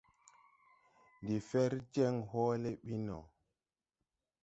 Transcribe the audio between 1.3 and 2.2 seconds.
fer jeŋ